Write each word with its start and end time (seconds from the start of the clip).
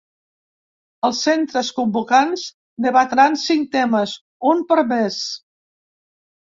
Els 1.09 1.19
centres 1.27 1.69
convocants 1.81 2.47
debatran 2.87 3.39
cinc 3.45 3.71
temes, 3.79 4.17
un 4.55 4.67
per 4.75 4.83
mes. 4.97 5.23